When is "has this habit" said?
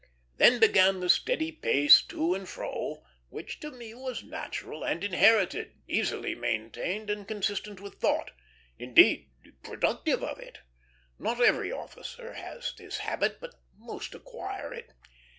12.33-13.39